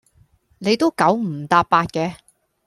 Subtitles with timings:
[0.57, 2.15] 你都九唔搭八嘅